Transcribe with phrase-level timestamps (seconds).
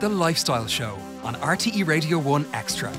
[0.00, 2.92] The Lifestyle Show on RTE Radio 1 Extra.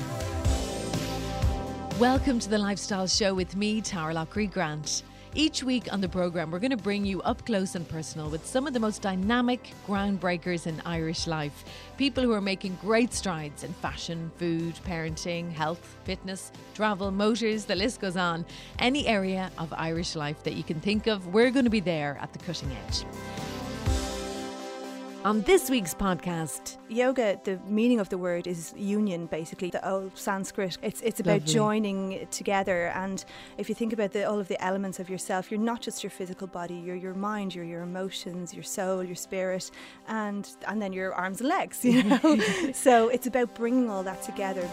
[2.00, 5.02] Welcome to the Lifestyle Show with me, Taragh Loughrey-Grant.
[5.34, 8.46] Each week on the programme, we're going to bring you up close and personal with
[8.46, 11.64] some of the most dynamic groundbreakers in Irish life.
[11.98, 17.76] People who are making great strides in fashion, food, parenting, health, fitness, travel, motors, the
[17.76, 18.46] list goes on.
[18.78, 22.18] Any area of Irish life that you can think of, we're going to be there
[22.22, 23.04] at the cutting edge.
[25.26, 29.70] On this week's podcast, yoga, the meaning of the word is union, basically.
[29.70, 30.78] The old Sanskrit.
[30.82, 31.52] It's it's about Lovely.
[31.52, 32.92] joining together.
[32.94, 33.24] And
[33.58, 36.12] if you think about the, all of the elements of yourself, you're not just your
[36.12, 36.76] physical body.
[36.76, 37.56] You're your mind.
[37.56, 39.68] You're your emotions, your soul, your spirit,
[40.06, 41.84] and and then your arms and legs.
[41.84, 42.38] You know.
[42.72, 44.68] so it's about bringing all that together.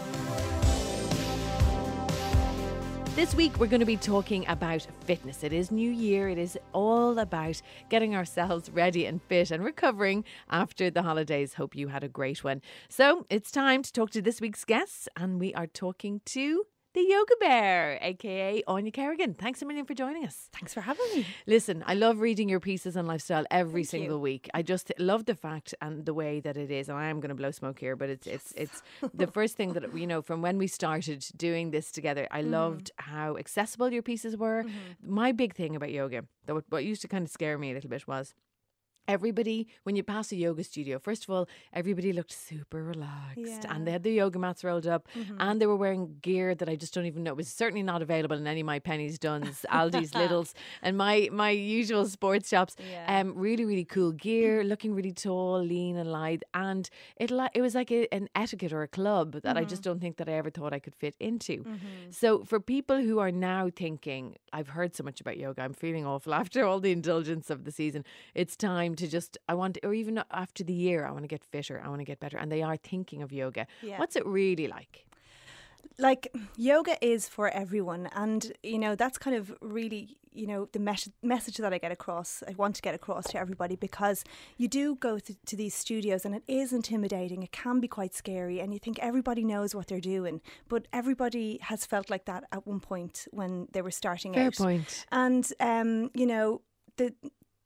[3.14, 5.44] This week, we're going to be talking about fitness.
[5.44, 6.28] It is New Year.
[6.28, 11.54] It is all about getting ourselves ready and fit and recovering after the holidays.
[11.54, 12.60] Hope you had a great one.
[12.88, 17.02] So, it's time to talk to this week's guests, and we are talking to the
[17.02, 19.34] Yoga Bear, aka Aine Kerrigan.
[19.34, 20.48] Thanks a million for joining us.
[20.52, 21.26] Thanks for having me.
[21.44, 24.22] Listen, I love reading your pieces on lifestyle every Thank single you.
[24.22, 24.48] week.
[24.54, 26.88] I just love the fact and the way that it is.
[26.88, 28.82] And I am going to blow smoke here, but it's it's it's
[29.14, 32.28] the first thing that you know from when we started doing this together.
[32.30, 32.52] I mm-hmm.
[32.52, 34.62] loved how accessible your pieces were.
[34.62, 35.14] Mm-hmm.
[35.14, 37.90] My big thing about yoga, that what used to kind of scare me a little
[37.90, 38.34] bit was
[39.06, 43.86] everybody when you pass a yoga studio first of all everybody looked super relaxed and
[43.86, 45.36] they had their yoga mats rolled up mm-hmm.
[45.40, 48.02] and they were wearing gear that i just don't even know it was certainly not
[48.02, 52.76] available in any of my Penneys Dunnes aldi's Lidl's and my my usual sports shops.
[52.90, 53.20] Yeah.
[53.20, 57.60] um really really cool gear looking really tall lean and lithe and it like it
[57.60, 59.90] was like a, an etiquette or a club that i just mm-hmm.
[59.90, 61.58] don't think that i ever thought i could fit into.
[61.58, 62.10] Mm-hmm.
[62.10, 66.06] So for people who are now thinking i've heard so much about yoga i'm feeling
[66.06, 69.94] awful after all the indulgence of the season it's time to just i want or
[69.94, 72.50] even after the year i want to get fitter i want to get better and
[72.50, 73.66] they are thinking of yoga.
[73.82, 73.98] Yeah.
[73.98, 75.06] what's it really like?
[75.98, 80.80] Like yoga is for everyone and you know that's kind of really you know the
[80.80, 84.24] mes- message that i get across i want to get across to everybody because
[84.56, 88.12] you do go to, to these studios and it is intimidating it can be quite
[88.12, 92.42] scary and you think everybody knows what they're doing but everybody has felt like that
[92.50, 94.56] at one point when they were starting fair out.
[94.56, 95.06] point.
[95.12, 96.60] And um, you know,
[96.96, 97.14] the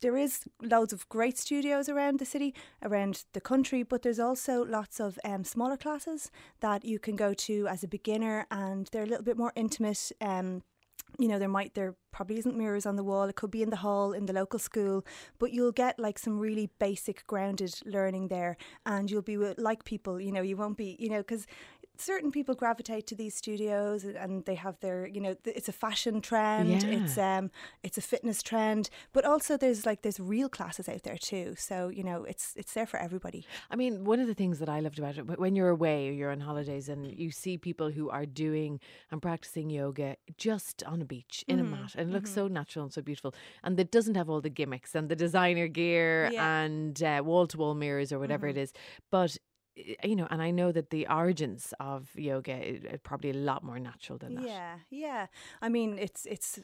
[0.01, 4.65] there is loads of great studios around the city, around the country, but there's also
[4.65, 9.03] lots of um, smaller classes that you can go to as a beginner, and they're
[9.03, 10.13] a little bit more intimate.
[10.21, 10.63] Um,
[11.19, 13.25] you know, there might there probably isn't mirrors on the wall.
[13.25, 15.05] It could be in the hall in the local school,
[15.39, 19.85] but you'll get like some really basic grounded learning there, and you'll be with like
[19.85, 20.21] people.
[20.21, 21.47] You know, you won't be you know because
[22.01, 26.21] certain people gravitate to these studios and- they have their you know it's a fashion
[26.21, 26.89] trend Yeah.
[26.99, 27.51] it's um
[27.83, 31.89] it's a fitness trend but also there's like there's real classes out there too so
[31.89, 34.81] you know it's it's there for everybody I mean, one of the things that I
[34.81, 38.09] loved about it, when you're away or you're on holidays and you see people who
[38.11, 38.81] are doing
[39.11, 41.71] and practicing yoga just on a beach in a Mm-hmm.
[41.83, 43.35] mat, and it looks so natural and so beautiful,
[43.65, 46.63] and it doesn't have all the gimmicks and the designer gear Yeah.
[46.63, 48.73] and wall to wall mirrors or whatever it is.
[49.11, 49.37] But
[50.05, 53.79] you know, and I know that the origins of yoga are probably a lot more
[53.79, 54.45] natural than that.
[54.45, 55.27] yeah yeah
[55.63, 56.59] i mean it's it's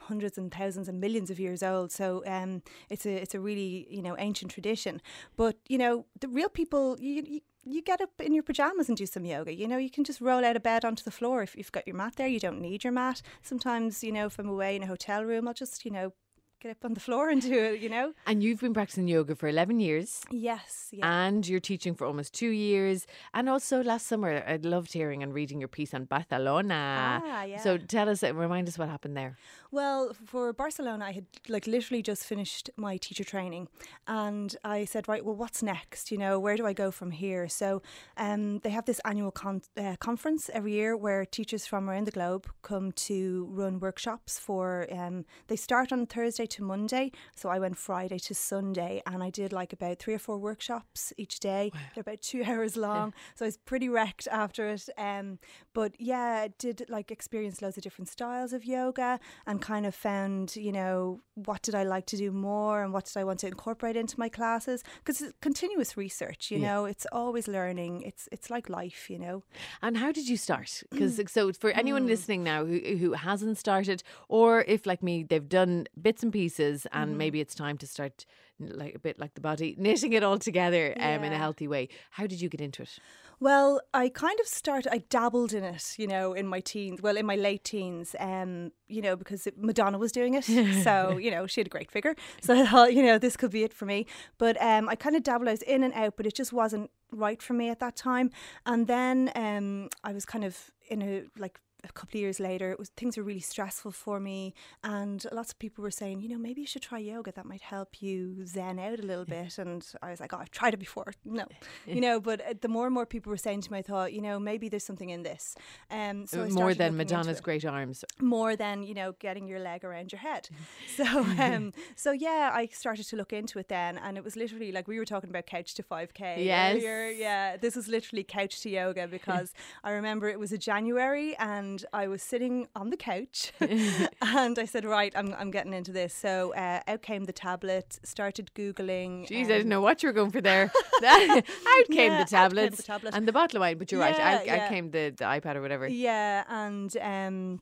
[0.00, 3.86] hundreds and thousands and millions of years old so um it's a it's a really
[3.90, 5.00] you know ancient tradition
[5.36, 8.96] but you know the real people you, you you get up in your pajamas and
[8.96, 9.52] do some yoga.
[9.52, 11.86] You know, you can just roll out of bed onto the floor if you've got
[11.86, 12.26] your mat there.
[12.26, 13.20] You don't need your mat.
[13.42, 16.14] Sometimes, you know, if I'm away in a hotel room, I'll just, you know,
[16.60, 18.12] get up on the floor and do it, you know?
[18.26, 20.22] And you've been practicing yoga for 11 years.
[20.30, 20.88] Yes.
[20.92, 21.26] Yeah.
[21.26, 23.06] And you're teaching for almost two years.
[23.34, 27.22] And also last summer, I loved hearing and reading your piece on Barcelona.
[27.24, 27.60] Ah, yeah.
[27.60, 29.36] So tell us, uh, remind us what happened there.
[29.70, 33.68] Well, for Barcelona, I had like literally just finished my teacher training,
[34.06, 36.10] and I said, right, well, what's next?
[36.10, 37.48] You know, where do I go from here?
[37.48, 37.82] So,
[38.16, 42.12] um, they have this annual con- uh, conference every year where teachers from around the
[42.12, 44.38] globe come to run workshops.
[44.38, 49.22] For um, they start on Thursday to Monday, so I went Friday to Sunday, and
[49.22, 51.72] I did like about three or four workshops each day.
[51.94, 54.88] They're about two hours long, so I was pretty wrecked after it.
[54.96, 55.38] Um,
[55.74, 59.94] but yeah, I did like experience loads of different styles of yoga and kind of
[59.94, 63.38] found, you know, what did I like to do more and what did I want
[63.40, 64.82] to incorporate into my classes?
[64.98, 66.66] Because it's continuous research, you Yeah.
[66.68, 68.02] know, it's always learning.
[68.02, 69.42] It's it's like life, you know.
[69.82, 70.82] And how did you start?
[70.90, 72.08] Because so for anyone Mm.
[72.08, 76.86] listening now who who hasn't started, or if like me they've done bits and pieces,
[76.92, 77.18] and Mm-hmm.
[77.18, 78.24] maybe it's time to start
[78.60, 81.88] like a bit like the body knitting it all together um, in a healthy way.
[82.10, 82.98] How did you get into it?
[83.40, 87.16] Well, I kind of started, I dabbled in it, you know, in my teens, well,
[87.16, 90.44] in my late teens, um, you know, because it- Madonna was doing it.
[90.84, 92.16] so, you know, she had a great figure.
[92.42, 94.06] So I thought, you know, this could be it for me.
[94.38, 96.90] But um, I kind of dabbled, I was in and out, but it just wasn't
[97.12, 98.30] right for me at that time.
[98.66, 102.70] And then um, I was kind of in a like a couple of years later,
[102.70, 106.28] it was things were really stressful for me, and lots of people were saying, you
[106.28, 107.32] know, maybe you should try yoga.
[107.32, 109.58] That might help you zen out a little bit.
[109.58, 111.12] And I was like, oh, I've tried it before.
[111.30, 111.44] No,
[111.86, 112.20] you know.
[112.20, 114.38] But uh, the more and more people were saying to me, I thought, you know,
[114.38, 115.54] maybe there's something in this.
[115.90, 118.04] Um, so more than Madonna's great arms.
[118.18, 120.48] More than you know, getting your leg around your head.
[120.96, 121.04] so,
[121.38, 124.88] um, so yeah, I started to look into it then, and it was literally like
[124.88, 126.44] we were talking about couch to five k.
[126.44, 126.76] Yes.
[126.76, 127.10] Earlier.
[127.10, 127.56] Yeah.
[127.58, 129.52] This was literally couch to yoga because
[129.84, 134.58] I remember it was a January and and I was sitting on the couch and
[134.58, 136.14] I said, right, I'm, I'm getting into this.
[136.14, 139.28] So uh, out came the tablet, started Googling.
[139.28, 140.72] Jeez, um, I didn't know what you were going for there.
[141.04, 141.44] out,
[141.90, 144.20] came yeah, the tablet the tablet and the bottle of wine, but you're yeah, right,
[144.20, 144.64] out, yeah.
[144.64, 145.86] out, came the, the iPad or whatever.
[145.86, 147.60] Yeah, and um,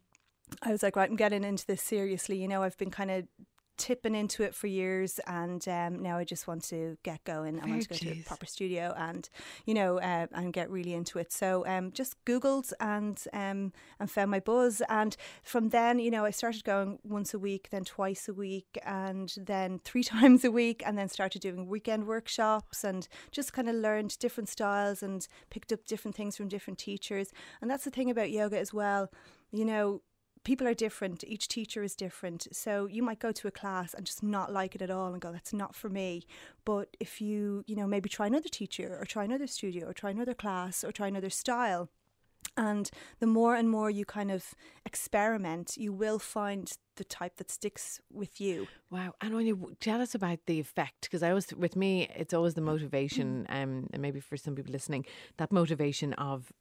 [0.63, 2.41] I was like, right, I'm getting into this seriously.
[2.41, 3.25] You know, I've been kind of
[3.77, 7.61] tipping into it for years, and um, now I just want to get going.
[7.61, 8.13] I want to go geez.
[8.13, 9.29] to a proper studio and
[9.65, 11.33] you know uh, and get really into it.
[11.33, 16.25] So um, just googled and um, and found my buzz, and from then you know
[16.25, 20.51] I started going once a week, then twice a week, and then three times a
[20.51, 25.27] week, and then started doing weekend workshops and just kind of learned different styles and
[25.51, 27.33] picked up different things from different teachers.
[27.61, 29.11] And that's the thing about yoga as well.
[29.53, 30.03] You know,
[30.47, 31.25] people are different.
[31.27, 32.47] Each teacher is different.
[32.53, 35.21] So you might go to a class and just not like it at all and
[35.21, 36.23] go, that's not for me.
[36.65, 40.11] But if you, you know, maybe try another teacher or try another studio or try
[40.11, 41.89] another class or try another style.
[42.57, 42.89] And
[43.19, 44.55] the more and more you kind of
[44.85, 48.69] experiment, you will find the type that sticks with you.
[48.89, 49.15] Wow.
[49.21, 52.55] And when you tell us about the effect, because I always, with me, it's always
[52.55, 55.07] the motivation, um, and maybe for some people listening,
[55.39, 56.53] that motivation of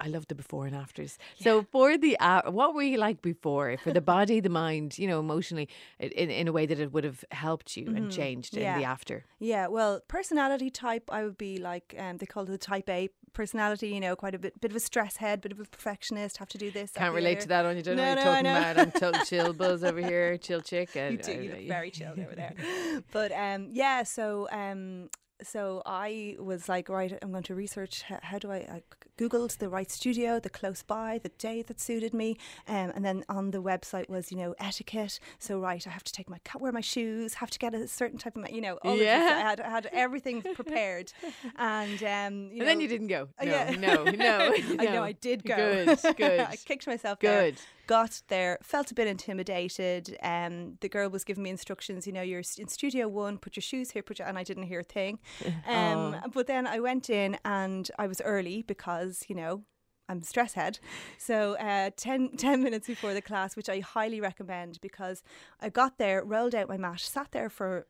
[0.00, 1.18] I love the before and afters.
[1.36, 1.44] Yeah.
[1.44, 5.06] So for the uh, what were you like before for the body, the mind, you
[5.06, 5.68] know, emotionally,
[5.98, 7.96] in in a way that it would have helped you mm-hmm.
[7.96, 8.74] and changed yeah.
[8.74, 9.24] in the after.
[9.38, 9.68] Yeah.
[9.68, 13.88] Well, personality type, I would be like um, they call it the type A personality.
[13.88, 16.38] You know, quite a bit, bit of a stress head, bit of a perfectionist.
[16.38, 16.92] Have to do this.
[16.92, 17.76] Can't relate to that one.
[17.76, 18.78] You don't no, know what no, you're talking about.
[18.78, 20.96] I'm total chill buzz over here, chill chick.
[20.96, 21.42] And, you do.
[21.42, 22.54] You look very chilled over there.
[23.12, 24.02] But um, yeah.
[24.02, 25.08] So um,
[25.42, 28.82] so I was like, right, I'm going to research how, how do I, I
[29.18, 32.36] googled the right studio, the close by, the day that suited me,
[32.68, 35.18] um, and then on the website was you know etiquette.
[35.38, 37.88] So right, I have to take my cut, wear my shoes, have to get a
[37.88, 39.16] certain type of you know, all yeah.
[39.16, 41.12] of this, I had I had everything prepared,
[41.56, 43.28] and um, and know, then you didn't go.
[43.42, 43.70] No, yeah.
[43.78, 44.54] no, no, no.
[44.78, 45.56] I know I did go.
[45.56, 46.40] Good, good.
[46.48, 47.20] I kicked myself.
[47.20, 47.56] Good.
[47.56, 50.16] There got there, felt a bit intimidated.
[50.22, 52.06] Um, the girl was giving me instructions.
[52.06, 54.64] You know, you're in studio one, put your shoes here, put your, and I didn't
[54.64, 55.18] hear a thing.
[55.66, 56.20] Um, Oh.
[56.32, 59.64] But then I went in and I was early because you know
[60.08, 60.78] I'm a stress head.
[61.18, 65.22] So uh, 10, 10 minutes before the class, which I highly recommend because
[65.60, 67.86] I got there, rolled out my mat, sat there for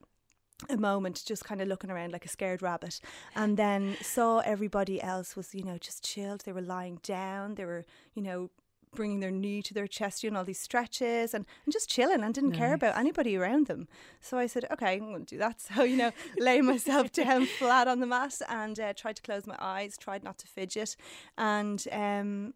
[0.70, 2.98] a moment just kind of looking around like a scared rabbit
[3.34, 7.64] and then saw everybody else was you know just chilled they were lying down they
[7.66, 7.84] were
[8.14, 8.48] you know
[8.96, 12.34] bringing their knee to their chest, doing all these stretches and, and just chilling and
[12.34, 12.58] didn't nice.
[12.58, 13.86] care about anybody around them.
[14.20, 15.56] So I said, okay, I'm going to do that.
[15.76, 19.46] So, you know, lay myself down flat on the mat and uh, tried to close
[19.46, 20.96] my eyes, tried not to fidget.
[21.36, 22.54] And um,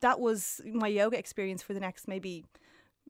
[0.00, 2.44] that was my yoga experience for the next maybe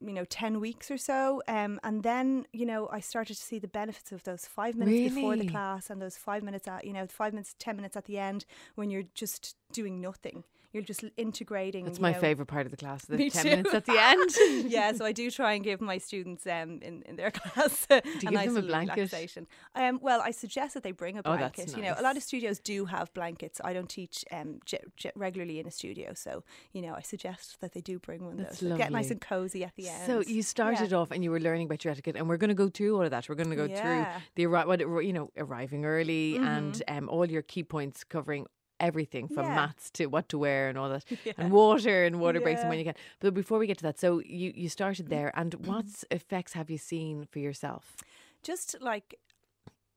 [0.00, 3.58] you know 10 weeks or so um, and then you know i started to see
[3.58, 5.08] the benefits of those five minutes really?
[5.08, 8.04] before the class and those five minutes at you know five minutes 10 minutes at
[8.04, 8.44] the end
[8.74, 10.44] when you're just doing nothing
[10.76, 11.84] you're just integrating.
[11.86, 12.20] That's my know.
[12.20, 13.50] favourite part of the class, the Me 10 too.
[13.50, 14.30] minutes at the end.
[14.70, 17.94] yeah, so I do try and give my students um, in, in their class do
[17.96, 18.94] you a give nice them a blanket?
[18.96, 19.46] relaxation.
[19.74, 21.42] Um, well, I suggest that they bring a blanket.
[21.42, 21.76] Oh, that's blanket.
[21.76, 23.60] You know, a lot of studios do have blankets.
[23.64, 27.60] I don't teach um, j- j- regularly in a studio, so you know, I suggest
[27.62, 28.36] that they do bring one.
[28.36, 30.06] That's though, so Get nice and cozy at the end.
[30.06, 30.98] So you started Yeah.
[30.98, 33.02] off and you were learning about your etiquette, and we're going to go through all
[33.02, 33.28] of that.
[33.28, 33.80] We're going to go Yeah.
[33.80, 36.98] through the arri- what it- you know, arriving early and Mhm.
[36.98, 38.46] um, all your key points covering
[38.80, 39.54] everything from Yeah.
[39.54, 41.32] mats to what to wear and all that, Yeah.
[41.38, 42.94] and water and water breaks and when you can.
[43.20, 45.66] But before we get to that, so you you started there, and Mm-hmm.
[45.72, 47.96] what effects have you seen for yourself?
[48.42, 49.18] just like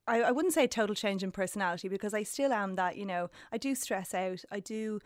[0.08, 3.06] I, I wouldn't say a total change in personality because I still am that, you
[3.06, 4.44] know, I do stress out.
[4.52, 5.00] I do,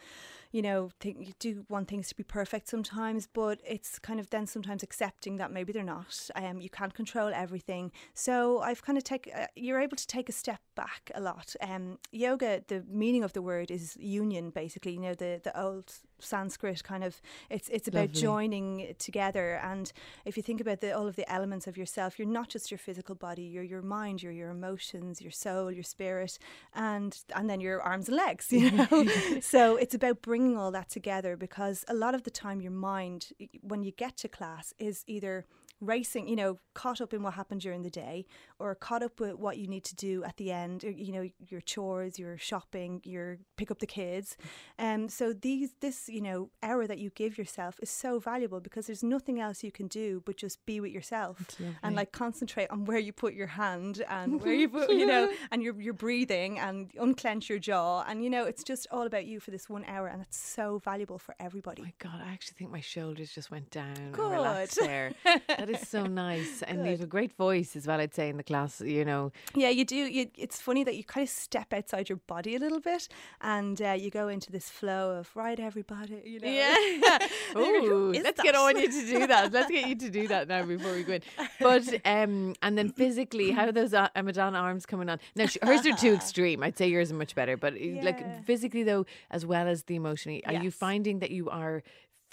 [0.53, 4.29] you know, think you do want things to be perfect sometimes, but it's kind of
[4.29, 6.29] then sometimes accepting that maybe they're not.
[6.35, 7.91] Um, you can't control everything.
[8.13, 11.55] So I've kind of take uh, you're able to take a step back a lot.
[11.59, 14.93] Um, yoga, the meaning of the word is union, basically.
[14.93, 18.21] You know, the the old Sanskrit kind of it's it's about Lovely.
[18.21, 19.59] joining together.
[19.63, 19.91] And
[20.25, 22.77] if you think about the, all of the elements of yourself, you're not just your
[22.77, 23.43] physical body.
[23.43, 24.23] You're your mind.
[24.23, 26.37] You're your emotions, your soul, your spirit,
[26.73, 28.51] and and then your arms and legs.
[28.63, 29.05] You know,
[29.41, 33.31] so it's about bringing all that together because a lot of the time your mind,
[33.61, 35.45] when you get to class, is either
[35.85, 38.25] racing, you know, caught up in what happened during the day
[38.59, 41.27] or caught up with what you need to do at the end, or, you know,
[41.49, 44.37] your chores, your shopping, your pick up the kids.
[44.79, 48.87] Um, so these, this, you know, hour that you give yourself is so valuable because
[48.87, 52.85] there's nothing else you can do but just be with yourself and like concentrate on
[52.85, 56.59] where you put your hand and where you put, you know, and your, your breathing
[56.59, 58.03] and unclench your jaw.
[58.07, 60.07] And, you know, it's just all about you for this one hour.
[60.07, 61.81] And it's so valuable for everybody.
[61.81, 64.87] my God, I actually think my shoulders just went down and relaxed Good.
[64.87, 65.13] there.
[65.73, 66.61] is so nice.
[66.63, 69.31] And you have a great voice as well, I'd say, in the class, you know.
[69.55, 69.95] Yeah, you do.
[69.95, 73.07] You, it's funny that you kind of step outside your body a little bit,
[73.41, 76.21] and uh, you go into this flow of right, everybody.
[76.25, 76.47] You know.
[76.49, 77.17] Yeah.
[77.57, 79.51] Ooh, let's that?" get on you to do that.
[79.51, 81.21] Let's get you to do that now before we go in.
[81.59, 85.19] But um, and then physically, how are those uh, Madonna arms coming on?
[85.35, 86.63] Now sh- hers are too extreme.
[86.63, 87.57] I'd say yours are much better.
[87.57, 88.03] But uh, Yeah.
[88.03, 91.83] like physically though, as well as the emotionally, are you finding that you are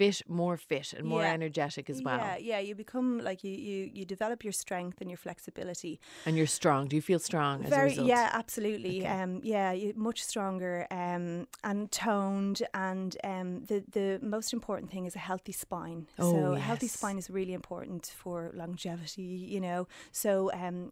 [0.00, 1.38] fit, more fit, and more Yeah.
[1.38, 2.18] energetic as well?
[2.18, 2.60] Yeah, yeah.
[2.68, 5.94] You become like you, you, you develop your strength and your flexibility.
[6.26, 6.88] And you're strong.
[6.88, 8.08] Do you feel strong as a result?
[8.08, 8.96] yeah, absolutely.
[9.00, 9.22] Okay.
[9.22, 12.58] Um, yeah, much stronger um, and toned.
[12.72, 16.06] And um, the the most important thing is a healthy spine.
[16.18, 19.30] Oh, so a healthy spine is really important for longevity.
[19.54, 19.80] You know,
[20.12, 20.90] so um,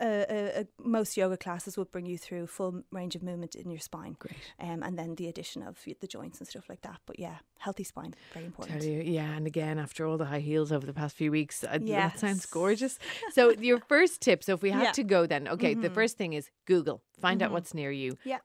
[0.00, 3.70] uh, uh, uh, most yoga classes will bring you through full range of movement in
[3.70, 4.16] your spine.
[4.18, 4.34] Great.
[4.58, 6.98] Um, and then the addition of the joints and stuff like that.
[7.06, 8.80] But yeah, healthy spine very important.
[8.80, 11.64] Tell you, yeah, and again, after all the high heels over the past few weeks,
[11.64, 12.98] I, that sounds gorgeous.
[13.32, 14.42] So, your first tip.
[14.44, 14.92] So, if we had Yeah.
[14.92, 17.02] to go, then okay, the first thing is Google.
[17.20, 17.54] Find out Mhm.
[17.54, 18.18] what's near you.
[18.24, 18.38] Yeah.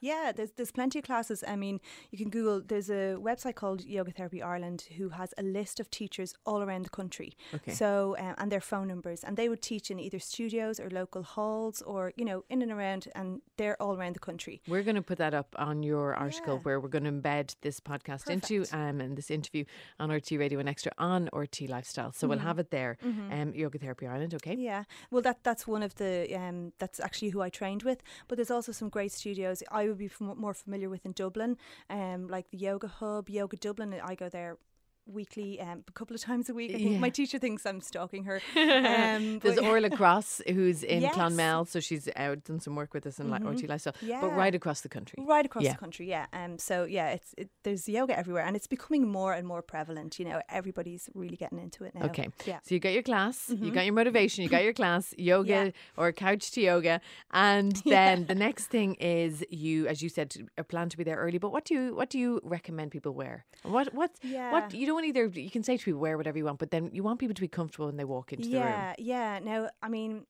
[0.00, 1.42] Yeah, there's there's plenty of classes.
[1.46, 1.80] I mean,
[2.10, 2.60] you can Google.
[2.66, 6.84] There's a website called Yoga Therapy Ireland who has a list of teachers all around
[6.84, 7.36] the country.
[7.54, 7.72] Okay.
[7.72, 11.22] So um, and their phone numbers, and they would teach in either studios or local
[11.22, 14.62] halls, or you know, in and around, and they're all around the country.
[14.68, 16.60] We're going to put that up on your article Yeah.
[16.62, 19.64] where we're going to embed this podcast into um, and this interview
[19.98, 22.12] on RTE Radio 1 Extra on RTE Lifestyle.
[22.12, 22.96] So we'll have it there.
[23.02, 24.52] Um, Yoga Therapy Ireland, okay?
[24.52, 24.62] Mm-hmm.
[24.62, 28.02] Yeah, well, that that's one of the um, that's actually who I trained with.
[28.28, 31.56] But there's also some great studios I would be fam- more familiar with in Dublin,
[31.88, 33.94] um, like the Yoga Hub, Yoga Dublin.
[34.02, 34.58] I go there
[35.06, 36.70] weekly, um, a couple of times a week.
[36.70, 36.98] I think Yeah.
[36.98, 38.40] my teacher thinks I'm stalking her.
[38.56, 41.14] Um, There's Orla Cross, who's in Yes.
[41.14, 44.54] Clonmel, so she's out done some work with us in mm RTE Lifestyle, but right
[44.54, 45.22] across the country.
[45.26, 45.72] Right across Yeah.
[45.72, 46.26] the country, yeah.
[46.32, 50.18] Um, so yeah, it's it, there's yoga everywhere, and it's becoming more and more prevalent.
[50.18, 52.06] You know, everybody's really getting into it now.
[52.06, 52.28] Okay.
[52.46, 52.68] yeah, Mm-hmm.
[52.68, 55.70] So you got your class, you got your motivation, you got your class, yoga Yeah.
[55.96, 57.00] or couch to yoga,
[57.32, 61.16] and then the next thing is you, as you said, a plan to be there
[61.16, 61.38] early.
[61.38, 63.44] But what do you what do you recommend people wear?
[63.62, 64.52] What what Yeah.
[64.52, 65.26] what you don't either.
[65.26, 67.40] You can say to people wear whatever you want, but then you want people to
[67.40, 68.66] be comfortable when they walk into the room.
[68.66, 69.38] yeah, yeah.
[69.38, 70.26] Now, I mean.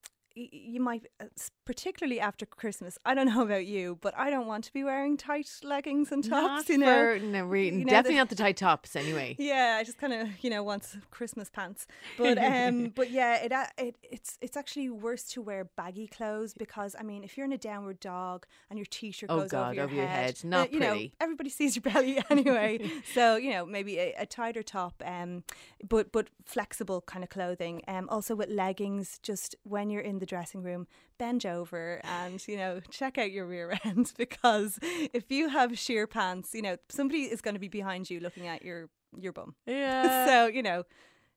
[0.53, 1.25] You might, uh,
[1.65, 2.99] particularly after Christmas.
[3.05, 6.23] I don't know about you, but I don't want to be wearing tight leggings and
[6.23, 6.31] tops.
[6.31, 9.37] Not you know, for, no, re- You know, definitely the- not the tight tops anyway.
[9.39, 11.87] Yeah, I just kind of you know want some Christmas pants,
[12.19, 16.55] but um, but yeah, it, a- it it's it's actually worse to wear baggy clothes
[16.55, 19.67] because I mean if you're in a downward dog and your t-shirt Oh, goes God,
[19.67, 20.45] over your over your head, head.
[20.45, 22.79] Not you know everybody sees your belly anyway.
[23.15, 25.45] so you know maybe a, a tighter top, um,
[25.89, 27.83] but but flexible kind of clothing.
[27.89, 30.87] Um, also with leggings, just when you're in the dressing room,
[31.19, 36.07] bend over and you know check out your rear end because if you have sheer
[36.07, 39.55] pants, you know somebody is going to be behind you looking at your your bum.
[39.67, 40.85] Yeah, so you know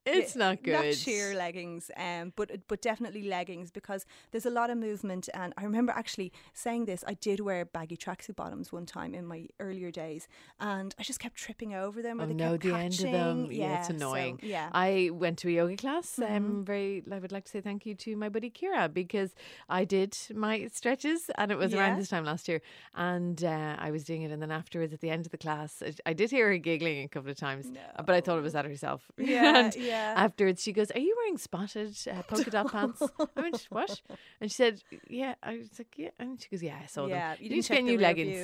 [0.05, 0.86] it's yeah, not good.
[0.86, 5.29] Not sheer leggings, um, but but definitely leggings because there's a lot of movement.
[5.33, 7.03] And I remember actually saying this.
[7.07, 10.27] I did wear baggy tracksuit bottoms one time in my earlier days,
[10.60, 12.19] and I just kept tripping over them.
[12.19, 13.43] Or Oh they no, the end of them.
[13.45, 13.62] catching.
[13.62, 14.39] Yeah, it's so, annoying.
[14.41, 14.69] yeah.
[14.72, 16.17] I went to a yoga class.
[16.19, 16.36] Mm-hmm.
[16.36, 17.03] Um, very.
[17.12, 19.33] I would like to say thank you to my buddy Kira because
[19.69, 22.62] I did my stretches and it was around this time last year,
[22.95, 24.31] and uh, I was doing it.
[24.31, 27.03] And then afterwards, at the end of the class, I, I did hear her giggling
[27.03, 27.67] a couple of times,
[27.98, 29.10] uh, but I thought it was at herself.
[29.17, 30.13] Yeah, and yeah.
[30.25, 33.01] Afterwards, she goes, "Are you wearing spotted uh, polka dot pants?"
[33.38, 34.01] I went, "What?"
[34.41, 37.35] And she said, "Yeah." I was like, "Yeah," and she goes, "Yeah, I saw yeah,
[37.35, 37.38] them.
[37.43, 38.39] you need didn't to get new leggings."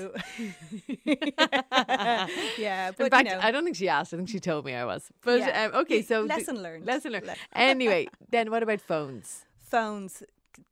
[2.57, 4.13] yeah, but In fact, you know, I don't think she asked.
[4.13, 5.11] I think she told me I was.
[5.21, 5.65] But Yeah.
[5.65, 6.85] um, okay, so lesson learned.
[6.85, 7.29] Lesson learned.
[7.53, 9.45] Anyway, then what about phones?
[9.69, 10.23] phones,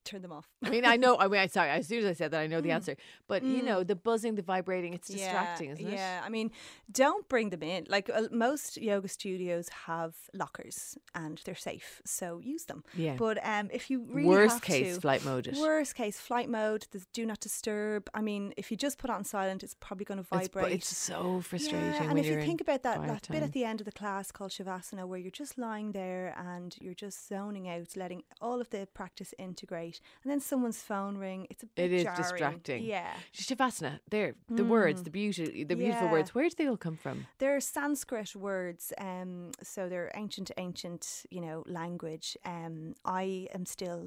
[0.06, 0.48] turn them off.
[0.64, 1.18] I mean, I know.
[1.20, 1.70] I mean, I sorry.
[1.70, 2.96] As soon as I said that, I know the answer.
[3.28, 5.70] But you know, the buzzing, the vibrating, it's distracting, Mm.
[5.70, 5.96] yeah, isn't it?
[5.96, 6.52] Yeah, I mean,
[6.92, 7.86] don't bring them in.
[7.90, 12.84] Like uh, most yoga studios have lockers and they're safe, so use them.
[12.96, 13.16] Yeah.
[13.18, 15.48] But um, if you really Worst case, to, flight mode.
[15.48, 15.58] It.
[15.58, 16.88] Worst case, flight mode.
[16.92, 18.10] There's do not disturb.
[18.14, 20.74] I mean, if you just put on silent, it's probably going to vibrate.
[20.74, 23.82] it's so frustrating Yeah, and if you think about that, that bit at the end
[23.82, 27.96] of the class called Shavasana, where you're just lying there and you're just zoning out,
[27.96, 30.00] letting all of the practice integrate great.
[30.24, 31.40] And then someone's phone ring.
[31.52, 32.22] It's a bit It is jarring.
[32.22, 32.84] distracting.
[32.84, 33.14] Yeah.
[33.34, 34.30] Shavasana, there,
[34.60, 36.12] the words, the beauty, the beautiful Yeah.
[36.16, 36.30] words.
[36.36, 37.18] Where do they all come from?
[37.40, 41.04] They're Sanskrit words, um, so they're ancient, ancient,
[41.36, 42.28] you know, language.
[42.56, 44.02] Um, I am still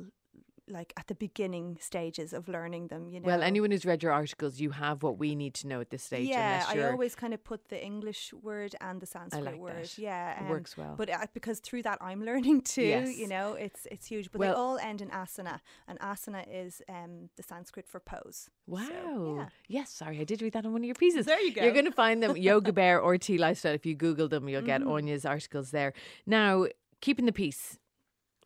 [0.71, 3.09] like at the beginning stages of learning them.
[3.09, 5.81] You know, Well, anyone who's read your articles, you have what we need to know
[5.81, 6.29] at this stage.
[6.29, 9.85] Yeah, I always kind of put the English word and the Sanskrit like word.
[9.85, 9.99] that.
[9.99, 10.95] Yeah, um, It works well.
[10.97, 12.83] But uh, because through that I'm learning too.
[12.83, 13.19] Yes.
[13.19, 14.31] You know, it's it's huge.
[14.31, 18.49] But Well- they all end in asana, and asana is um, the Sanskrit for pose.
[18.67, 18.87] Wow.
[18.89, 19.49] So, yeah.
[19.69, 21.27] Yes, sorry, I did read that on one of your pieces.
[21.27, 21.63] There you go.
[21.63, 21.71] You're.
[21.71, 21.75] Mm-hmm.
[21.75, 23.75] going to find them, Yoga Bear or RTE Lifestyle.
[23.75, 25.93] If you Google them, you'll get Aine's articles there.
[26.27, 26.67] Now,
[27.01, 27.79] keeping the peace.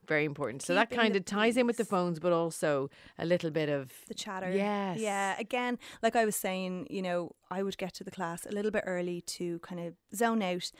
[0.06, 0.62] Very important.
[0.62, 3.92] so that kind of ties in with the phones, but also a little bit of
[4.08, 4.50] the chatter.
[4.50, 4.98] Yes.
[4.98, 5.34] Yeah.
[5.38, 8.70] Again, like I was saying, you know, I would get to the class a little
[8.70, 10.70] bit early to kind of zone out,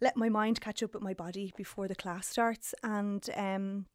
[0.00, 2.74] let my mind catch up with my body before the class starts.
[2.82, 3.86] And, um,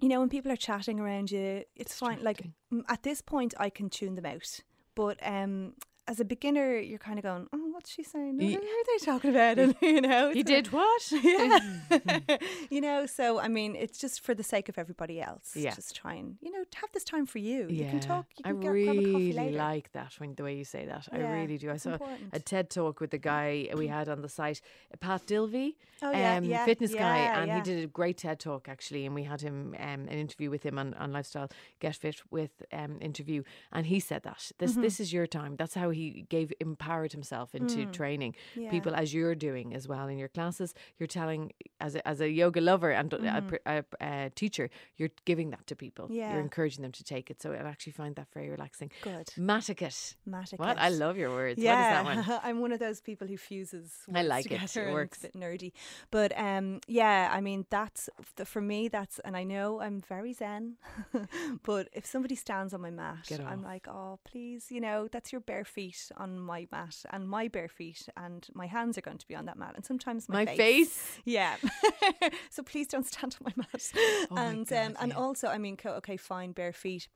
[0.00, 2.22] you know, when people are chatting around you, it's fine.
[2.22, 2.48] Like
[2.88, 4.60] at this point, I can tune them out.
[4.94, 5.74] But um,
[6.08, 8.36] as a beginner, you're kind of going, oh, what's she saying?
[8.36, 9.58] What are they talking about?
[9.58, 11.02] And, you know, You it's did what?
[11.24, 12.36] yeah.
[12.70, 15.52] you know, so I mean, it's just for the sake of everybody else.
[15.54, 15.74] Yeah.
[15.74, 17.68] Just try and, you know, have this time for you.
[17.70, 20.64] Yeah, You can talk, you I can get, really like that when the way you
[20.64, 21.08] say that.
[21.10, 21.70] I really do.
[21.70, 21.96] I saw
[22.32, 22.40] a.
[22.50, 24.60] TED talk with the guy we had on the site,
[24.98, 27.56] Pat Divilly, Oh, yeah, um, yeah, fitness guy, and yeah.
[27.56, 30.64] he did a great TED talk actually, and we had him um, an interview with
[30.64, 34.82] him on, on lifestyle get fit with um, interview, and he said that this Mm-hmm.
[34.82, 35.56] this is your time.
[35.56, 38.62] That's how he gave empowered himself into training Mm.
[38.64, 38.70] Yeah.
[38.70, 40.74] people as you're doing as well in your classes.
[40.98, 45.10] You're telling as a, as a yoga lover and a, pr- a, a teacher, you're
[45.24, 46.04] giving that to people.
[46.06, 46.14] Mm-hmm.
[46.14, 46.32] Yeah.
[46.32, 47.40] You're encouraging them to take it.
[47.42, 48.90] So I actually find that very relaxing.
[49.02, 49.28] Good.
[49.38, 50.14] Maticate.
[50.28, 50.58] Matic.
[50.58, 50.78] What?
[50.78, 51.58] I love your words.
[51.58, 52.40] Yeah, What is that one?
[52.44, 53.92] I'm one of those people who fuses.
[54.14, 54.60] I like it.
[54.76, 55.24] It works.
[55.24, 55.72] It's a bit nerdy,
[56.10, 57.30] but um, yeah.
[57.32, 58.88] I mean, that's the, for me.
[58.88, 60.76] That's and I know I'm very zen,
[61.62, 65.40] but if somebody stands on my mat, I'm like, oh, please, you know, that's your
[65.40, 69.28] bare feet on my mat, and my bare feet, and my hands are going to
[69.28, 71.18] be on that mat, and sometimes my, My face.
[71.24, 71.56] Yeah.
[72.50, 73.92] so please don't stand on my mat.
[74.30, 77.08] Oh my and God, um, and also, I mean, okay, fine, bare feet.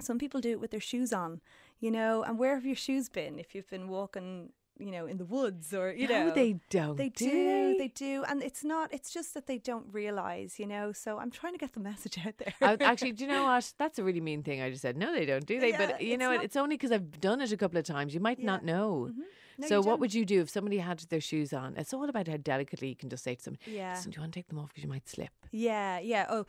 [0.00, 1.40] Some people do it with their shoes on,
[1.80, 2.22] you know.
[2.22, 3.38] And where have your shoes been?
[3.38, 6.96] If you've been walking, you know, in the woods or you no, know, they don't.
[6.96, 7.30] they do.
[7.30, 8.92] do, they do, and it's not.
[8.92, 10.92] It's just that they don't realize, you know.
[10.92, 12.54] So I'm trying to get the message out there.
[12.60, 13.72] I- actually, do you know what?
[13.78, 14.60] That's a really mean thing.
[14.62, 15.70] I just said no, they don't, do they?
[15.70, 17.84] Yeah, but you it's know, not- it's only because I've done it a couple of
[17.84, 18.14] times.
[18.14, 19.08] You might not know.
[19.10, 19.20] Mm-hmm.
[19.58, 21.74] No, so, what would you do if somebody had their shoes on?
[21.76, 23.94] It's all about how delicately you can just say to them, Yeah.
[23.94, 26.26] "Listen, do you want to take them off because you might slip?" Yeah, yeah.
[26.28, 26.46] Oh,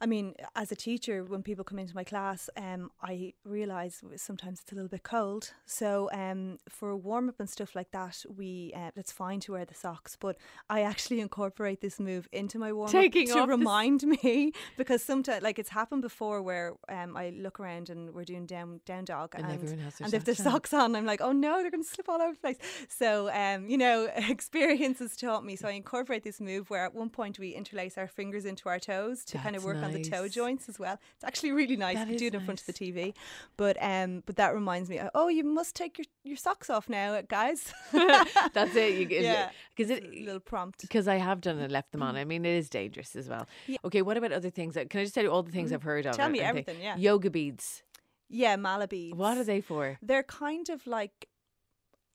[0.00, 4.60] I mean, as a teacher, when people come into my class, um, I realise sometimes
[4.60, 5.52] it's a little bit cold.
[5.64, 9.64] So, um, for warm up and stuff like that, we uh, it's fine to wear
[9.64, 10.36] the socks, but
[10.68, 15.58] I actually incorporate this move into my warm up to remind me because sometimes, like,
[15.58, 19.46] it's happened before where um, I look around and we're doing down down dog And
[19.50, 20.52] everyone has their and if their socks on.
[20.52, 22.58] socks on, I'm like, oh no, they're going to slip all over place.
[22.88, 25.56] So, um, you know, experience has taught me.
[25.56, 28.78] So I incorporate this move where at one point we interlace our fingers into our
[28.78, 30.98] toes to kind of That's work on the toe joints as well.
[31.14, 31.96] It's actually really nice.
[31.96, 33.14] That you do it in front of the TV,
[33.56, 37.20] but um, but that reminds me, oh, you must take your, your socks off now,
[37.22, 37.72] guys.
[37.92, 38.94] That's it.
[38.98, 39.50] You, Yeah.
[39.76, 40.80] because it a little prompt.
[40.82, 42.16] because I have done it and left them on.
[42.16, 43.46] I mean, it is dangerous as well.
[43.84, 44.74] Okay, what about other things?
[44.74, 46.12] that- Can I just tell you all the things I've heard of?
[46.12, 46.20] Mm-hmm.
[46.22, 46.96] Tell me everything, yeah.
[46.96, 47.82] Yoga beads.
[48.28, 49.14] Yeah, Malabeads.
[49.14, 49.98] What are they for?
[50.02, 51.28] They're kind of like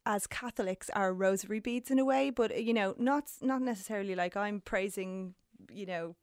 [0.08, 4.38] as Catholics are rosary beads in a way, but you know, not not necessarily like
[4.38, 5.36] I'm praising,
[5.70, 6.16] you know,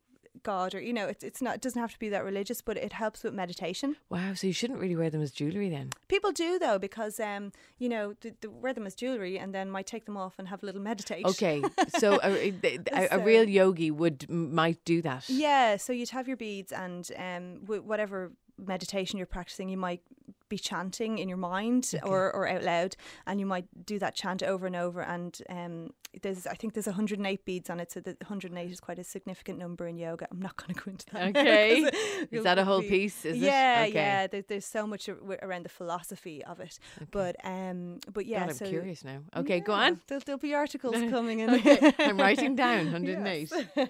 [0.43, 2.79] God or you know, it's it's not it doesn't have to be that religious, but
[2.79, 3.97] it helps with meditation.
[4.09, 5.91] Wow, so you shouldn't really wear them as jewellery then.
[6.09, 9.71] People do though because um, you know, they, they wear them as jewelry and then
[9.71, 11.27] might take them off and have a little meditation.
[11.27, 11.63] Okay,
[11.99, 15.29] so a, a, a, a real yogi would might do that.
[15.29, 20.01] Yeah, so you'd have your beads and um, whatever meditation you're practicing, you might
[20.49, 24.43] be chanting in your mind or, or out loud, and you might do that chant
[24.43, 25.01] over and over.
[25.01, 25.91] And um,
[26.23, 29.59] there's, I think there's 108 beads on it, so the 108 is quite a significant
[29.59, 30.29] number in yoga.
[30.31, 31.35] I'm not going to go into that.
[32.33, 33.25] now, Is that a whole be- piece?
[33.25, 33.89] Is yeah, it?
[33.89, 33.95] Okay.
[33.95, 34.27] yeah.
[34.27, 36.79] There, there's so much ar- around the philosophy of it,
[37.11, 38.41] but um, but yeah.
[38.41, 39.21] God, I'm so curious now.
[39.37, 40.01] Okay, go on.
[40.07, 41.51] There'll, there'll be articles coming in.
[41.51, 43.53] Okay, I'm writing down 108.
[43.53, 43.89] Yes.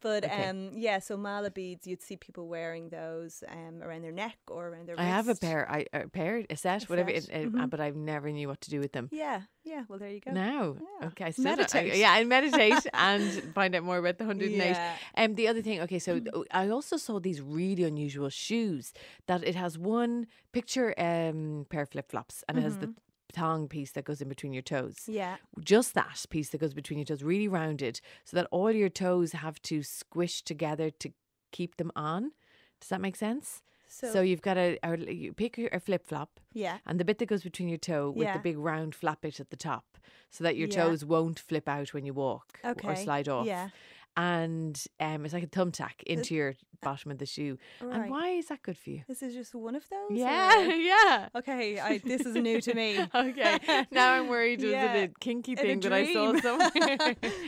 [0.00, 0.48] but Okay.
[0.48, 4.68] um, yeah, so mala beads, you'd see people wearing those um, around their neck or
[4.68, 7.66] around their I have a pair, I a pair, a set, whatever, set, it- uh,
[7.66, 9.08] but I never knew what to do with them.
[9.12, 9.84] Yeah, yeah.
[9.88, 10.32] Well, there you go.
[10.32, 11.08] Now, Yeah.
[11.08, 11.96] okay, still don't- I- Meditate.
[12.00, 14.56] yeah, and meditate and find out more about the 108.
[14.56, 14.96] Yeah.
[15.14, 18.92] And the other thing, okay, so th- I also saw these really unusual shoes
[19.26, 22.94] that it has one picture um pair of flip flops and it has the
[23.34, 24.96] thong piece that goes in between your toes.
[25.06, 25.36] Yeah.
[25.60, 29.32] Just that piece that goes between your toes, really rounded, so that all your toes
[29.32, 31.12] have to squish together to
[31.50, 32.32] keep them on.
[32.80, 33.62] Does that make sense?
[33.94, 36.78] So, So you've got a, a you pick a flip flop, yeah.
[36.86, 38.32] and the bit that goes between your toe with Yeah.
[38.32, 39.98] the big round flap bit at the top,
[40.30, 40.84] so that your Yeah.
[40.84, 43.46] toes won't flip out when you walk or slide off.
[43.46, 43.68] yeah.
[44.16, 47.56] And um, it's like a thumbtack into your bottom of the shoe.
[47.80, 49.02] And why is that good for you?
[49.08, 50.18] This is just one of those.
[50.18, 51.28] Yeah, or- yeah.
[51.36, 52.98] Okay, I, this is new to me.
[53.14, 53.58] Okay,
[53.90, 54.60] now I'm worried.
[54.62, 54.94] Was Yeah.
[54.94, 56.70] it a kinky In a thing that I saw somewhere?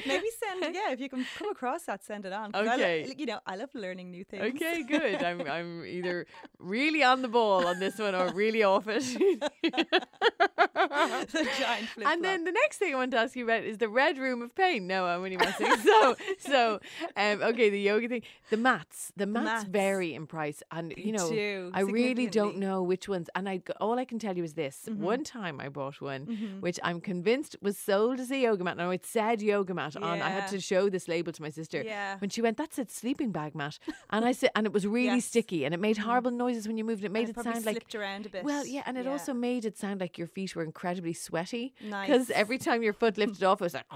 [0.07, 2.53] Maybe send yeah if you can come across that, send it on.
[2.53, 3.14] 'cause I lo- Okay.
[3.18, 4.44] you know I love learning new things.
[4.55, 5.22] Okay, good.
[5.22, 6.27] I'm I'm either
[6.59, 9.05] really on the ball on this one or really off it.
[11.32, 13.78] the giant flip and then the next thing I want to ask you about is
[13.78, 14.87] the red room of pain.
[14.87, 15.66] No, I'm only messing.
[15.82, 16.80] so so
[17.16, 18.22] um okay, the yoga thing.
[18.50, 19.12] The mats.
[19.16, 19.64] The mats, mats.
[19.64, 23.98] vary in price and you know I really don't know which ones and I all
[23.98, 24.82] I can tell you is this.
[24.88, 25.02] Mm-hmm.
[25.02, 28.76] One time I bought one which I'm convinced was sold as a yoga mat.
[28.76, 30.20] Now it said yoga mat on.
[30.22, 31.82] I had to show this label to my sister.
[31.84, 32.16] Yeah.
[32.18, 33.78] When she went, that's a sleeping bag mat.
[34.10, 35.12] And I said and it was really Yes.
[35.24, 35.28] Mm-hmm.
[35.28, 37.06] sticky and it made horrible noises when you moved it.
[37.06, 38.44] It made And it probably sound like slipped around a bit.
[38.44, 39.12] well, yeah, and it Yeah.
[39.12, 41.74] also made it sound like your feet were incredibly sweaty.
[41.79, 42.31] Because Nice.
[42.31, 43.87] every time your foot lifted off, it was like.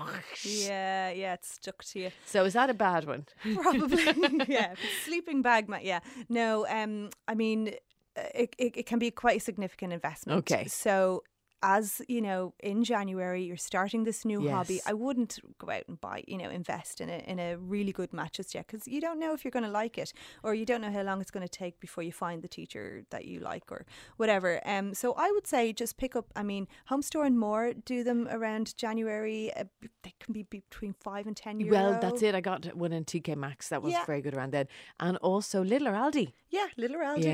[0.42, 2.10] yeah, yeah, it stuck to you.
[2.24, 3.26] So is that a bad one?
[3.54, 4.04] Probably,
[4.48, 4.74] yeah.
[5.04, 6.00] Sleeping bag mat, yeah.
[6.28, 7.74] No, um, I mean,
[8.16, 10.38] uh, it, it, it can be quite a significant investment.
[10.40, 10.66] Okay.
[10.66, 11.22] So,
[11.62, 14.80] as you know, in January, you're starting this new hobby.
[14.86, 18.12] I wouldn't go out and buy, you know, invest in a in a really good
[18.12, 20.64] mat just yet because you don't know if you're going to like it, or you
[20.64, 23.40] don't know how long it's going to take before you find the teacher that you
[23.40, 24.60] like, or whatever.
[24.64, 26.26] Um, so I would say just pick up.
[26.36, 29.52] I mean, Home Store and more do them around January.
[29.56, 29.64] Uh,
[30.02, 31.72] they can be between five and ten euro.
[31.72, 32.34] Well, that's it.
[32.34, 33.68] I got one in TK Maxx.
[33.68, 34.04] That was Yeah.
[34.06, 34.68] very good around then.
[35.00, 36.32] And also Lidl Aldi.
[36.50, 37.24] Yeah, Lidl Aldi.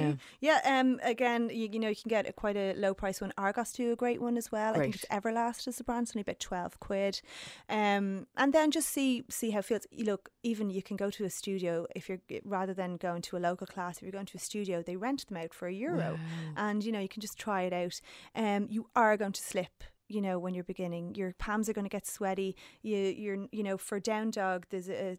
[0.41, 0.61] Yeah.
[0.65, 0.81] Yeah.
[0.81, 0.99] Um.
[1.03, 3.33] Again, you, you know, you can get a quite a low price one.
[3.39, 4.75] Argos do a great one as well.
[4.75, 6.05] I think it's Everlast is the brand.
[6.05, 7.21] It's only about twelve quid.
[7.69, 8.27] Um.
[8.37, 9.87] And then just see see how it feels.
[9.91, 13.37] You look, even you can go to a studio if you're rather than going to
[13.37, 13.97] a local class.
[13.97, 16.19] If you're going to a studio, they rent them out for a euro,
[16.57, 18.01] and you know you can just try it out.
[18.35, 18.67] Um.
[18.71, 21.91] You are going to slip you know when you're beginning your palms are going to
[21.91, 25.19] get sweaty you you're you know for down dog there's a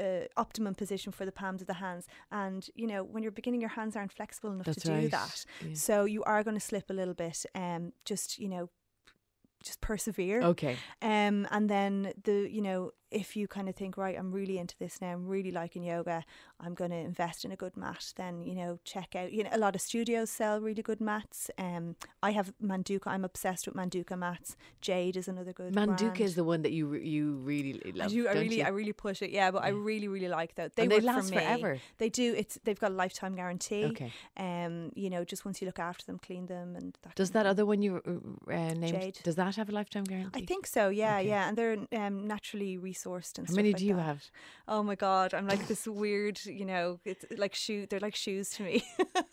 [0.00, 3.60] uh, optimum position for the palms of the hands and you know when you're beginning
[3.60, 5.74] your hands aren't flexible enough That's to do that yeah.
[5.74, 8.70] so you are going to slip a little bit um just you know
[9.62, 10.76] just persevere Okay.
[11.02, 14.76] um and then the you know if you kind of think right i'm really into
[14.78, 16.24] this now i'm really liking yoga
[16.60, 19.50] i'm going to invest in a good mat then you know check out you know
[19.52, 23.76] a lot of studios sell really good mats um i have manduka i'm obsessed with
[23.76, 26.20] manduka mats jade is another good Manduka brand.
[26.20, 28.06] is the one that you you really love.
[28.06, 28.28] I do.
[28.28, 28.64] I really, you?
[28.64, 29.30] I really push it.
[29.30, 30.76] Yeah, but I really, really like that.
[30.76, 31.78] They And they last for forever.
[31.98, 32.34] They do.
[32.36, 33.84] It's they've got a lifetime guarantee.
[33.86, 34.12] Okay.
[34.36, 37.46] Um, you know, just once you look after them, clean them, and that Does that
[37.46, 38.88] other one you uh, named?
[38.88, 39.18] Jade.
[39.22, 40.42] Does that have a lifetime guarantee?
[40.42, 40.88] I think so.
[40.88, 41.28] Yeah, Okay.
[41.28, 44.02] yeah, and they're um, naturally resourced and How many like do you that.
[44.02, 44.22] have?
[44.68, 46.44] Oh my god, I'm like this weird.
[46.44, 47.86] You know, it's like shoe.
[47.88, 48.84] They're like shoes to me.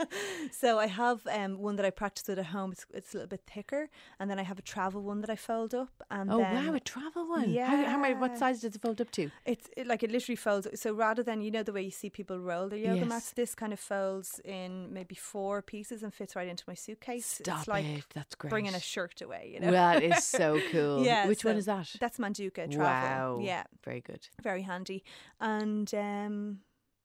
[0.52, 2.72] so I have um one that I practice with at home.
[2.72, 5.36] It's it's a little bit thicker, and then I have a travel one that I
[5.36, 5.90] fold up.
[6.10, 7.50] And Oh then wow, a travel one.
[7.52, 8.16] Yeah, How, how many?
[8.16, 9.30] What size does it fold up to?
[9.46, 10.68] It's it, like it literally folds.
[10.80, 13.10] So rather than you know the way you see people roll their yoga Yes.
[13.10, 17.26] mats, this kind of folds in maybe four pieces and fits right into my suitcase.
[17.26, 18.06] Stop it's like it.
[18.14, 18.50] That's great.
[18.50, 19.52] bringing a shirt away.
[19.54, 19.72] You know.
[19.72, 21.06] That is so cool.
[21.06, 21.90] Yeah, Which one is that?
[22.00, 23.38] That's Manduka travel.
[23.38, 23.40] Wow.
[23.44, 24.28] Yeah, Very good.
[24.42, 25.04] very handy.
[25.40, 26.60] And um,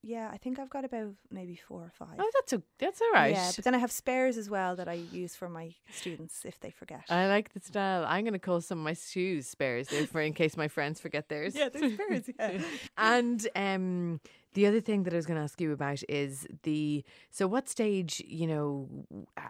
[0.07, 2.17] yeah, I think I've got about maybe four or five.
[2.19, 3.33] Oh, that's a that's all right.
[3.33, 6.61] Yeah, but then I have spares as well that I use for my students if
[6.61, 7.05] they forget.
[7.09, 8.05] I like the style.
[8.07, 11.01] I'm going to call some of my shoes spares there for in case my friends
[11.01, 11.55] forget theirs.
[11.57, 12.31] yeah, there's spares.
[12.39, 12.63] Yeah.
[12.99, 14.21] and um,
[14.53, 17.69] the other thing that I was going to ask you about is the so what
[17.71, 18.89] stage you know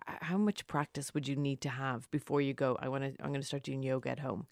[0.07, 2.79] how much practice would you need to have before you go?
[2.81, 3.11] I want to.
[3.23, 4.47] I'm going to start doing yoga at home.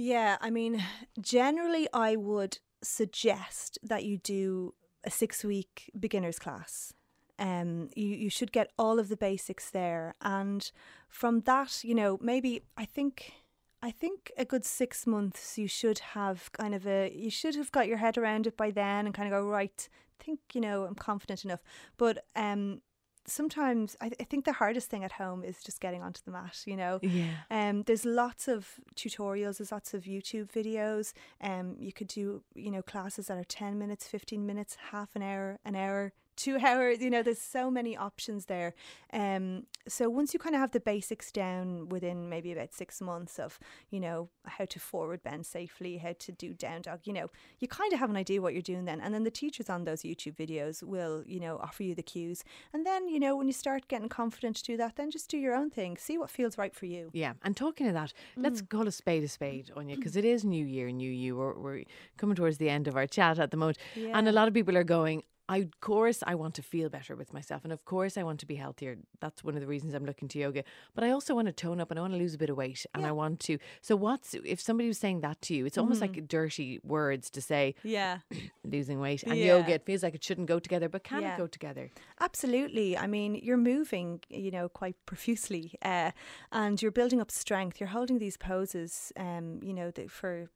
[0.00, 0.84] Yeah, I mean,
[1.20, 6.92] generally, I would suggest that you do a six week beginners class.
[7.36, 10.14] Um, you, you should get all of the basics there.
[10.22, 10.70] And
[11.08, 13.32] from that, you know, maybe I think.
[13.80, 17.70] I think a good six months you should have kind of a you should have
[17.70, 20.82] got your head around it by then and kind of go right think you know
[20.82, 21.60] I'm confident enough
[21.96, 22.80] but um
[23.28, 26.56] sometimes I, I think the hardest thing at home is just getting onto the mat
[26.66, 27.34] you know Yeah.
[27.50, 31.12] um, there's lots of tutorials, there's lots of YouTube videos.
[31.40, 35.22] Um, you could do, you know, classes that are 10 minutes, 15 minutes, half an
[35.22, 37.00] hour, an hour, two hours.
[37.00, 38.72] You know, there's so many options there.
[39.12, 43.38] Um, so once you kind of have the basics down within maybe about six months
[43.38, 43.58] of,
[43.90, 47.68] you know, how to forward bend safely, how to do down dog, you know, you
[47.68, 49.00] kind of have an idea what you're doing then.
[49.00, 52.44] And then the teachers on those YouTube videos will, you know, offer you the cues.
[52.72, 55.38] And then, you know, when you start getting confident to do that, then just do
[55.38, 55.96] your own thing.
[55.96, 57.10] See what feels right for you.
[57.12, 58.68] Yeah, and talking of that, let's Mm.
[58.68, 61.36] call a spade a spade, Aine, because it is New Year, New You.
[61.36, 61.84] We're, we're
[62.16, 64.76] coming towards the end of our chat at the moment, and a lot of people
[64.76, 65.22] are going.
[65.48, 67.64] I, of course, I want to feel better with myself.
[67.64, 68.98] And of course, I want to be healthier.
[69.20, 70.62] That's one of the reasons I'm looking to yoga.
[70.94, 72.56] But I also want to tone up and I want to lose a bit of
[72.56, 72.84] weight.
[72.94, 73.58] And I want to.
[73.80, 77.40] So, what's, if somebody was saying that to you, it's almost like dirty words to
[77.40, 78.18] say Yeah.
[78.64, 79.56] losing weight and Yeah.
[79.56, 79.72] yoga.
[79.72, 81.34] It feels like it shouldn't go together, but can Yeah.
[81.34, 81.90] it go together?
[82.20, 82.96] Absolutely.
[82.98, 86.10] I mean, you're moving, you know, quite profusely, uh,
[86.52, 87.80] and you're building up strength.
[87.80, 90.50] You're holding these poses, um, you know, that for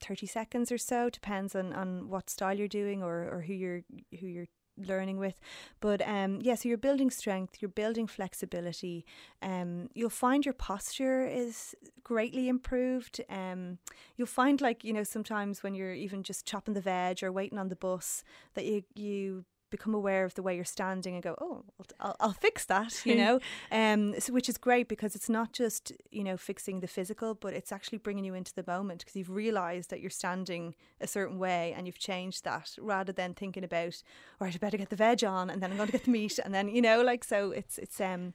[0.00, 1.10] thirty seconds or so.
[1.10, 3.82] Depends on, on what style you're doing or, or who you're
[4.18, 4.48] who you're
[4.86, 5.34] learning with.
[5.80, 7.56] But um, yeah, so you're building strength.
[7.60, 9.04] You're building flexibility.
[9.42, 13.20] Um, you'll find your posture is greatly improved.
[13.28, 13.78] Um,
[14.16, 17.58] you'll find like you know sometimes when you're even just chopping the veg or waiting
[17.58, 21.34] on the bus that you you become aware of the way you're standing and go,
[21.40, 21.64] oh,
[22.00, 25.92] I'll, I'll, fix that, you know, um, so, which is great because it's not just
[26.10, 29.30] you know fixing the physical, but it's actually bringing you into the moment because you've
[29.30, 34.02] realised that you're standing a certain way and you've changed that rather than thinking about,
[34.40, 36.10] all right, I better get the veg on and then I'm going to get the
[36.10, 38.34] meat and then you know, like so, it's it's um.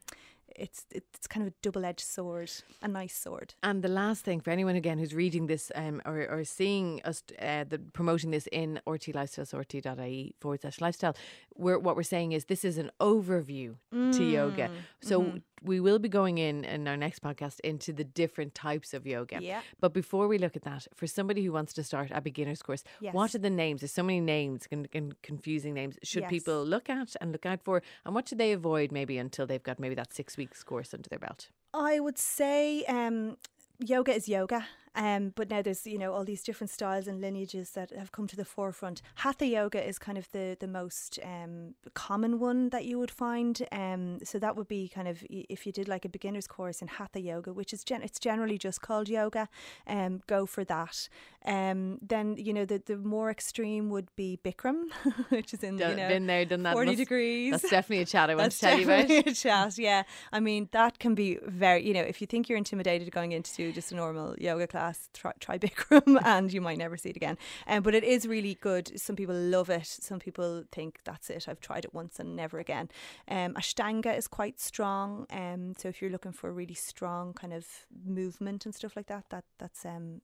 [0.58, 3.54] It's it's kind of a double edged sword, a nice sword.
[3.62, 7.24] And the last thing for anyone again who's reading this um, or, or seeing us
[7.42, 11.16] uh, the, promoting this in RTE Lifestyle, so rte.ie forward slash lifestyle,
[11.56, 14.70] we're, what we're saying is this is an overview to yoga.
[15.02, 19.06] So we will be going in in our next podcast into the different types of
[19.08, 19.40] yoga.
[19.42, 19.62] Yeah.
[19.80, 22.84] But before we look at that, for somebody who wants to start a beginner's course,
[23.14, 23.82] what are the names?
[23.82, 25.98] There's so many names and, and confusing names.
[26.04, 26.30] Should Yes.
[26.30, 27.82] people look at and look out for?
[28.06, 31.10] And what should they avoid maybe until they've got maybe that six weeks course under
[31.10, 31.50] their belt?
[31.74, 33.38] I would say um,
[33.80, 34.66] yoga is yoga.
[34.96, 38.28] Um, but now there's you know all these different styles and lineages that have come
[38.28, 39.02] to the forefront.
[39.16, 43.62] Hatha yoga is kind of the the most um, common one that you would find.
[43.72, 46.88] Um, so that would be kind of if you did like a beginner's course in
[46.88, 49.50] hatha yoga, which is gen- it's generally just called yoga.
[49.88, 51.10] Um, go for that.
[51.46, 54.86] Um, then you know the the more extreme would be Bikram,
[55.30, 56.74] which is in you know been there, done that.
[56.74, 57.52] forty Must- degrees.
[57.52, 59.02] That's definitely a chat I want That's to tell you about.
[59.08, 59.78] definitely a chat.
[59.78, 61.86] Yeah, I mean that can be very.
[61.86, 65.32] You know, if you think you're intimidated going into just a normal yoga class, try,
[65.40, 67.38] try Bikram, and you might never see it again.
[67.68, 69.00] Um, but it is really good.
[69.00, 69.88] Some people love it.
[69.88, 71.48] Some people think that's it.
[71.48, 72.90] I've tried it once and never again.
[73.28, 75.26] Um, Ashtanga is quite strong.
[75.30, 77.66] Um, so if you're looking for a really strong kind of
[78.06, 80.22] movement and stuff like that, that that's um,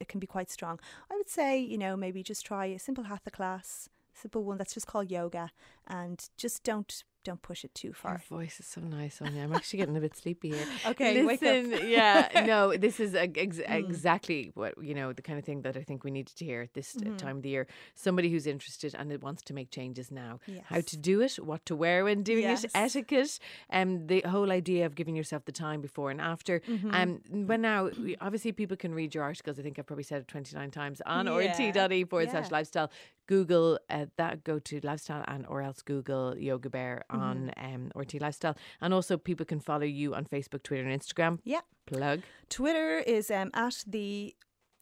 [0.00, 0.78] it can be quite strong.
[1.10, 3.88] I would say you know maybe just try a simple hatha class.
[4.16, 5.50] Simple one that's just called yoga,
[5.88, 8.12] and just don't don't push it too far.
[8.30, 9.42] Your voice is so nice, Sonia.
[9.42, 10.66] I'm actually getting a bit sleepy here.
[10.86, 11.16] Okay.
[11.22, 11.26] Mm.
[11.26, 15.62] Listen, yeah, no, this is ex- ex- exactly what you know the kind of thing
[15.62, 17.14] that I think we needed to hear at this Mm-hmm.
[17.14, 17.66] uh time of the year.
[17.94, 20.38] Somebody who's interested and wants to make changes now.
[20.70, 22.64] How to do it, what to wear when doing Yes.
[22.64, 23.38] it, etiquette,
[23.70, 26.60] and the whole idea of giving yourself the time before and after.
[26.60, 26.90] Mm-hmm.
[26.94, 29.58] Um, when now, obviously, people can read your articles.
[29.58, 31.32] I think I've probably said it 29 times on Yeah.
[31.56, 32.90] rt.e forward slash lifestyle.
[33.26, 37.22] Google uh, that, go to lifestyle and or else Google Yoga Bear Mm-hmm.
[37.22, 38.56] on um, RTE Lifestyle.
[38.80, 41.38] And also, people can follow you on Facebook, Twitter, and Instagram.
[41.44, 41.60] Yeah.
[41.86, 42.22] Plug.
[42.48, 44.34] Twitter is um, at the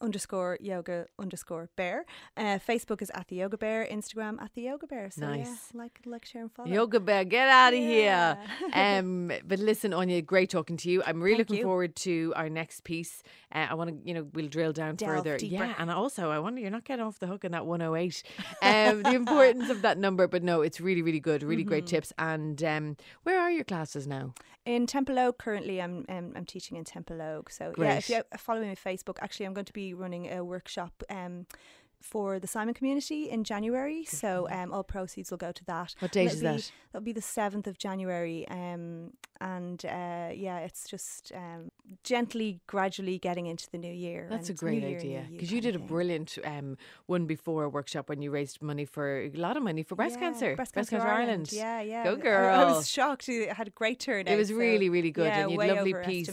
[0.03, 2.05] underscore yoga underscore bear.
[2.37, 3.87] Uh, Facebook is at the yoga bear.
[3.91, 5.11] Instagram at the yoga bear.
[5.11, 5.69] So yeah, Nice.
[5.75, 6.69] like like share and follow.
[6.69, 8.37] Yoga Bear, get out of Yeah.
[8.37, 8.69] here.
[8.99, 11.03] Um, but listen, Aine, great talking to you.
[11.07, 11.65] I'm really Thank looking you.
[11.65, 13.23] forward to our next piece.
[13.55, 15.37] Uh, I want to, you know, we'll drill down Delve further.
[15.39, 15.55] deeper.
[15.65, 18.23] Yeah, and also I wonder you're not getting off the hook on that 108.
[18.63, 21.43] Um, the importance of that number, but no, it's really, really good.
[21.43, 21.97] Really great Mm-hmm.
[21.97, 22.13] tips.
[22.19, 24.35] And um, where are your classes now?
[24.65, 27.51] In Templeogue, currently, I'm um, I'm teaching in Templeogue.
[27.51, 28.23] So yeah, if Great.
[28.31, 31.03] you follow me on Facebook, actually, I'm going to be running a workshop.
[31.11, 31.47] Um,
[32.03, 35.95] for the Simon community in January, so um, all proceeds will go to that.
[36.01, 36.73] What date is be- that?
[36.93, 41.71] That'll be the seventh of January, um, and uh, yeah, it's just um,
[42.05, 44.27] gently, gradually getting into the new year.
[44.31, 48.09] That's a great year, idea because you did a brilliant um, one before a workshop
[48.09, 50.57] when you raised money for a lot of money for breast Yeah, cancer.
[50.57, 51.51] Breast Cancer, Ireland.
[51.53, 52.05] Yeah, yeah.
[52.05, 53.29] Go I- I, was shocked.
[53.29, 54.33] It had a great turnout.
[54.33, 56.29] It was so, really, really good, Yeah, and you'd way lovely piece.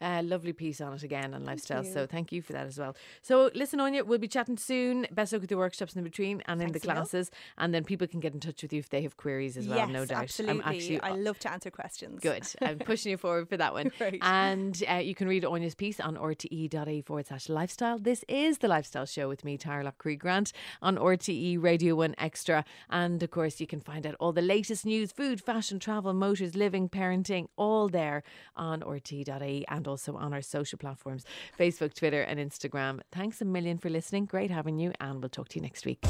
[0.00, 1.82] Uh, lovely piece on it again on lifestyle.
[1.82, 2.94] So thank you for that as well.
[3.20, 5.06] So listen, Aine, we'll be chatting soon.
[5.10, 6.96] Best luck with the workshops in between and in the Thanks a mil.
[6.96, 9.66] classes, and then people can get in touch with you if they have queries as
[9.66, 9.78] well.
[9.78, 10.22] yes, no doubt.
[10.22, 10.62] absolutely.
[10.62, 12.20] I'm actually I love to answer questions.
[12.20, 12.44] Good.
[12.62, 13.90] I'm pushing you forward for that one.
[13.98, 14.20] Great.
[14.22, 17.98] And uh, you can read Aine's piece on rte.ie forward slash lifestyle.
[17.98, 22.64] This is the Lifestyle Show with me, Taragh Loughrey-Grant, on RTE Radio 1 Extra.
[22.88, 26.54] And of course, you can find out all the latest news food, fashion, travel, motors,
[26.54, 28.22] living, parenting, all there
[28.56, 31.24] on rte.ie and also on our social platforms
[31.58, 33.00] Facebook, Twitter, and Instagram.
[33.10, 34.26] Thanks a million for listening.
[34.26, 36.04] Great having you, and we'll talk to you next week.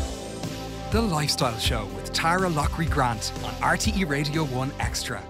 [0.90, 5.22] The Lifestyle Show with Taragh Loughrey-Grant on RTE Radio 1 Extra.